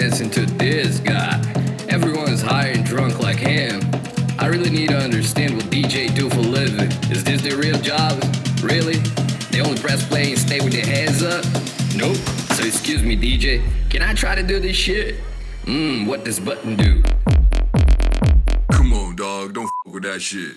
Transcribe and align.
dancing 0.00 0.30
to 0.30 0.46
this 0.56 0.98
guy. 0.98 1.38
Everyone's 1.90 2.40
high 2.40 2.68
and 2.68 2.82
drunk 2.86 3.20
like 3.20 3.36
him. 3.36 3.82
I 4.38 4.46
really 4.46 4.70
need 4.70 4.88
to 4.88 4.96
understand 4.96 5.54
what 5.56 5.66
DJ 5.66 6.14
do 6.14 6.30
for 6.30 6.40
living. 6.40 6.90
Is 7.10 7.22
this 7.22 7.42
their 7.42 7.58
real 7.58 7.78
job? 7.80 8.12
Really? 8.62 8.96
They 9.50 9.60
only 9.60 9.78
press 9.78 10.06
play 10.08 10.30
and 10.30 10.38
stay 10.38 10.60
with 10.60 10.72
their 10.72 10.86
hands 10.86 11.22
up? 11.22 11.44
Nope. 11.94 12.16
So 12.56 12.64
excuse 12.64 13.02
me, 13.02 13.14
DJ. 13.14 13.62
Can 13.90 14.00
I 14.00 14.14
try 14.14 14.34
to 14.34 14.42
do 14.42 14.58
this 14.58 14.74
shit? 14.74 15.16
Mmm, 15.64 16.06
what 16.06 16.24
does 16.24 16.40
button 16.40 16.76
do? 16.76 17.02
Come 18.72 18.94
on, 18.94 19.16
dog. 19.16 19.52
Don't 19.52 19.64
f 19.64 19.92
with 19.92 20.04
that 20.04 20.22
shit. 20.22 20.56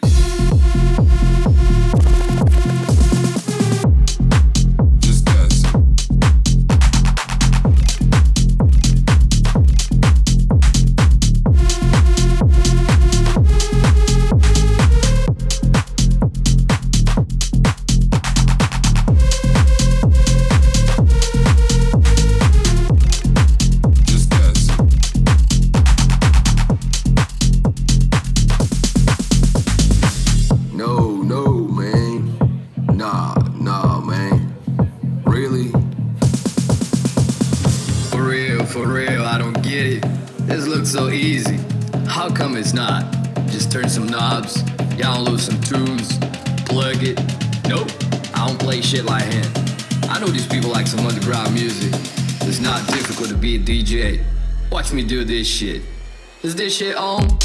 Me 54.93 55.03
do 55.03 55.23
this 55.23 55.47
shit. 55.47 55.81
Is 56.43 56.55
this 56.55 56.77
shit 56.77 56.95
on? 56.95 57.39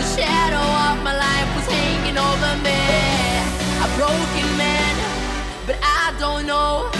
the 0.00 0.06
shadow 0.16 0.66
of 0.88 0.96
my 1.02 1.14
life 1.16 1.48
was 1.56 1.66
hanging 1.66 2.18
over 2.18 2.52
me. 2.66 2.80
A 3.84 3.88
broken 3.96 4.48
man, 4.60 4.94
but 5.66 5.76
I 5.82 6.14
don't 6.18 6.44
know. 6.46 6.90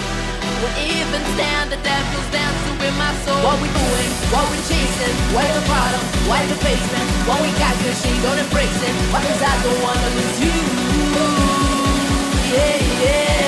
Will 0.61 0.75
even 0.91 1.21
stand 1.35 1.71
the 1.71 1.79
devil's 1.87 2.29
dancing 2.35 2.77
with 2.83 2.95
my 2.97 3.13
soul. 3.23 3.39
What 3.47 3.57
we 3.63 3.69
doing? 3.71 4.11
What 4.33 4.45
we 4.51 4.57
chasing? 4.69 5.15
Why 5.33 5.45
the 5.57 5.63
bottom? 5.71 6.03
Why 6.29 6.39
the 6.51 6.57
basement? 6.65 7.07
What 7.27 7.39
we 7.41 7.49
got? 7.61 7.73
Cause 7.83 7.97
she 8.01 8.11
gonna 8.25 8.47
break 8.51 8.71
it. 8.87 8.95
Why 9.11 9.21
cause 9.23 9.41
I 9.41 9.53
don't 9.63 9.81
wanna 9.85 10.09
lose 10.17 10.37
you? 10.43 10.55
Yeah, 12.51 13.03
yeah. 13.05 13.38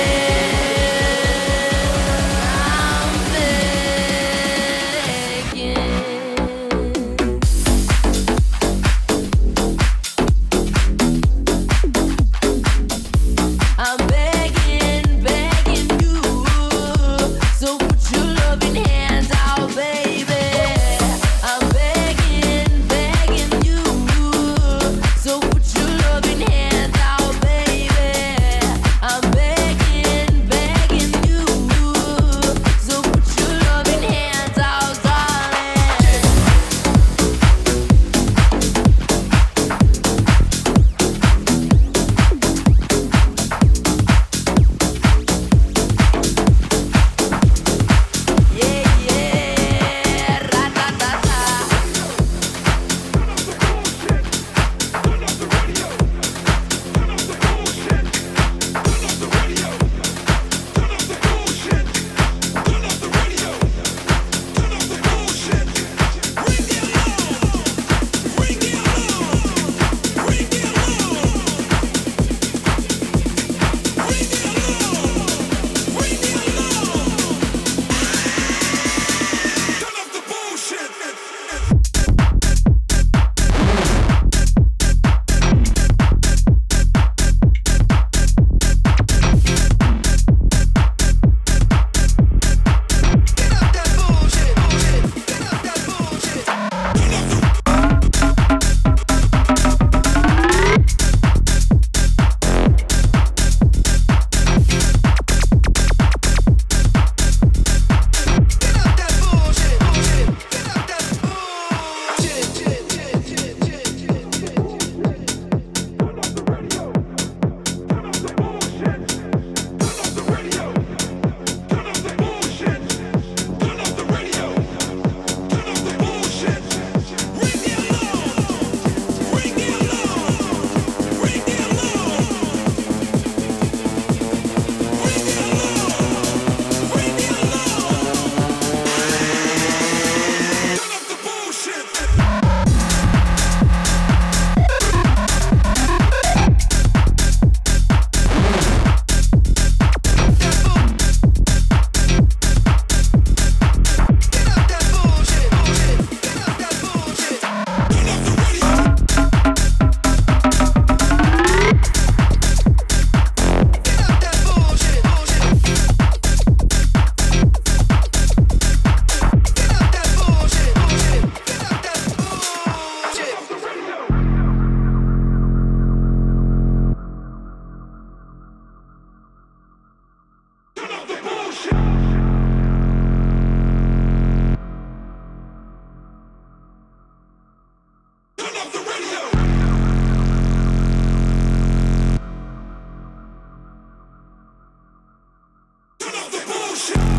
Revolution. 196.72 197.11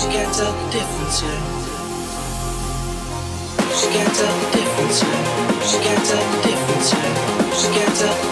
She 0.00 0.06
can't 0.06 0.34
tell 0.34 0.52
the 0.52 0.72
difference 0.72 1.20
here. 1.20 1.30
She 3.76 3.86
can't 3.92 4.14
tell 4.16 4.34
the 4.40 4.56
difference 4.56 5.02
here. 5.02 5.60
She 5.68 5.78
can't 5.84 6.06
tell 6.06 6.24
the 6.32 6.48
difference 6.48 6.90
here. 6.90 7.52
She 7.52 7.68
can't 7.68 7.96
tell 7.96 8.29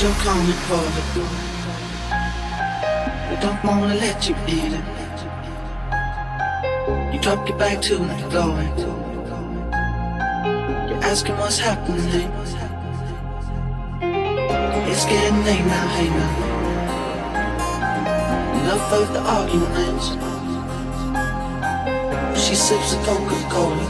You're 0.00 0.10
coming 0.12 0.56
for 0.64 0.82
the 0.96 1.02
door. 1.14 1.34
We 3.28 3.36
don't 3.36 3.62
wanna 3.62 3.96
let 3.96 4.26
you 4.26 4.34
in. 4.48 4.72
You 7.12 7.18
drop 7.20 7.46
your 7.46 7.58
back 7.58 7.82
to 7.82 7.96
the 7.96 8.28
door. 8.30 8.56
You're 10.88 11.04
asking 11.04 11.36
what's 11.36 11.58
happening. 11.58 12.32
It's 14.90 15.04
getting 15.04 15.44
late 15.44 15.66
now, 15.66 15.86
hey 15.88 16.08
now. 16.08 16.32
Enough 18.62 18.92
of 18.94 19.06
the 19.12 19.20
arguments. 19.20 20.06
She 22.42 22.54
sips 22.54 22.94
a 22.94 22.96
Coca-Cola. 23.04 23.86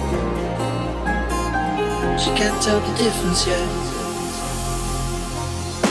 She 2.19 2.31
can't 2.35 2.61
tell 2.61 2.81
the 2.81 2.95
difference 2.99 3.47
yet. 3.47 3.80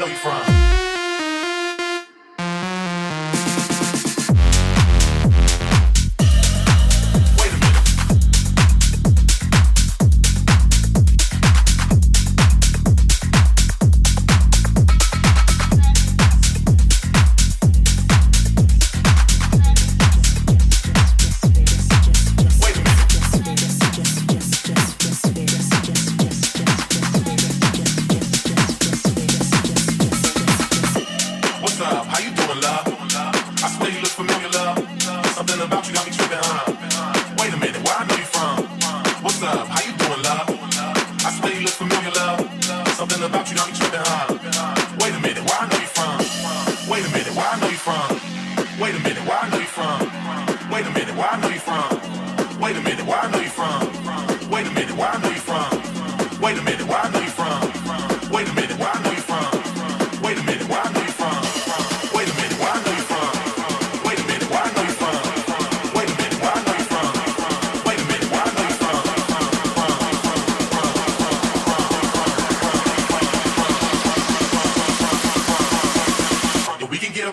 Tell 0.00 0.08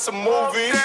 Some 0.00 0.24
movie. 0.24 0.79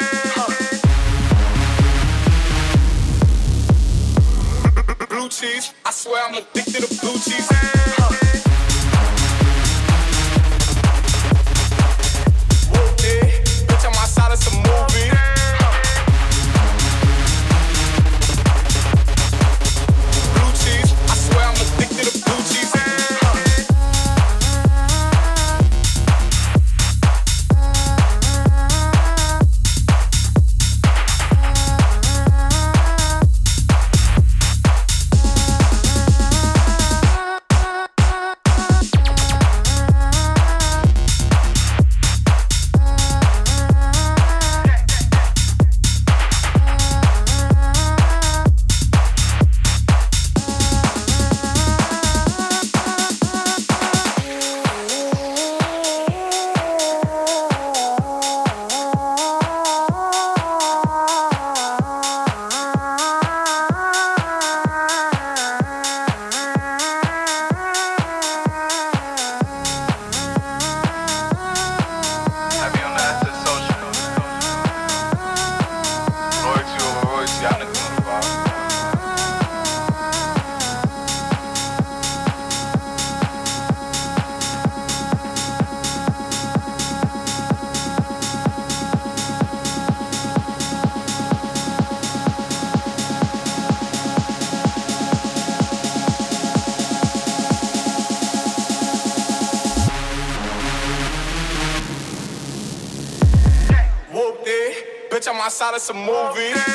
My 105.56 105.72
side, 105.72 105.76
it's 105.76 105.89
a 105.89 106.74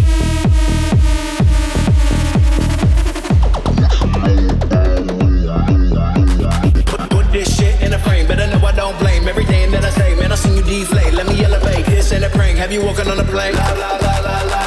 have 12.71 12.81
you 12.81 12.87
walking 12.87 13.07
on 13.11 13.19
a 13.19 13.23
plank. 13.23 13.55
La, 13.55 13.71
la, 13.73 13.91
la, 13.97 14.15
la, 14.19 14.37
la. 14.47 14.61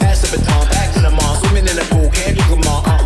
Pass 0.00 0.22
the 0.22 0.28
baton, 0.34 0.66
back 0.70 0.92
to 0.94 1.00
the 1.00 1.10
mall, 1.10 1.36
swimming 1.36 1.68
in 1.68 1.76
the 1.76 1.86
pool, 1.90 2.10
can't 2.10 2.36
do 2.36 2.42
them 2.50 2.66
all. 2.66 2.82
Uh. 2.84 2.98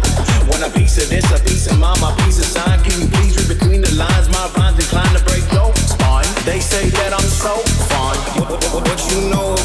Want 0.49 0.63
a 0.63 0.71
piece 0.71 0.97
of 1.03 1.11
this, 1.11 1.25
a 1.31 1.39
piece 1.45 1.67
of 1.71 1.79
mine, 1.79 2.01
my 2.01 2.15
piece 2.25 2.39
of 2.39 2.47
sign. 2.47 2.83
Can 2.83 2.99
you 3.01 3.09
please 3.09 3.37
read 3.37 3.59
between 3.59 3.83
the 3.83 3.93
lines? 3.95 4.29
My 4.31 4.49
rhymes 4.57 4.79
inclined 4.79 5.17
to 5.17 5.23
break 5.25 5.45
your 5.53 5.75
spine. 5.77 6.29
They 6.47 6.61
say 6.61 6.89
that 6.89 7.13
I'm 7.13 7.29
so 7.29 7.57
fine. 7.93 8.17
What, 8.41 8.51
what, 8.51 8.65
what, 8.73 8.89
what 8.89 9.01
you 9.13 9.29
know? 9.29 9.62